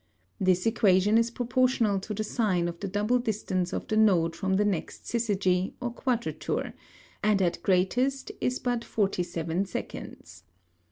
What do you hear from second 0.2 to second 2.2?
This Equation is proportional to